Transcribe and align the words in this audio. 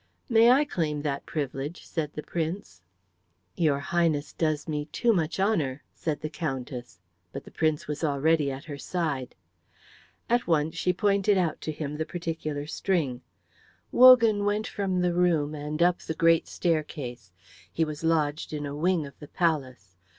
"May 0.29 0.49
I 0.49 0.65
claim 0.65 1.03
that 1.03 1.27
privilege?" 1.27 1.85
said 1.85 2.13
the 2.13 2.23
Prince. 2.23 2.81
"Your 3.55 3.77
Highness 3.77 4.33
does 4.33 4.67
me 4.67 4.85
too 4.85 5.13
much 5.13 5.39
honour," 5.39 5.83
said 5.93 6.21
the 6.21 6.27
Countess, 6.43 6.99
but 7.31 7.43
the 7.43 7.51
Prince 7.51 7.87
was 7.87 8.03
already 8.03 8.49
at 8.49 8.63
her 8.65 8.79
side. 8.79 9.35
At 10.27 10.47
once 10.47 10.73
she 10.73 10.91
pointed 10.91 11.37
out 11.37 11.61
to 11.61 11.71
him 11.71 11.97
the 11.97 12.05
particular 12.07 12.65
string. 12.65 13.21
Wogan 13.91 14.43
went 14.43 14.65
from 14.65 15.01
the 15.01 15.13
room 15.13 15.53
and 15.53 15.83
up 15.83 15.99
the 15.99 16.15
great 16.15 16.47
staircase. 16.47 17.31
He 17.71 17.85
was 17.85 18.03
lodged 18.03 18.53
in 18.53 18.65
a 18.65 18.75
wing 18.75 19.05
of 19.05 19.19
the 19.19 19.27
palace. 19.27 19.97